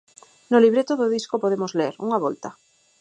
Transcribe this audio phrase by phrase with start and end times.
[0.51, 2.49] No libreto do disco podemos ler: unha volta.